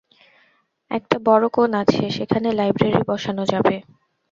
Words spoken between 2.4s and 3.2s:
library